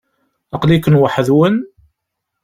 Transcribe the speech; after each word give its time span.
Aqli-ken 0.55 0.99
waḥd-nwen? 1.01 1.57